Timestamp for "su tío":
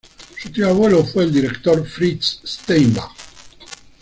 0.39-0.67